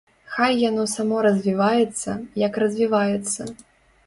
[0.35, 2.17] Хай яно само развіваецца,
[2.47, 3.41] як развіваецца.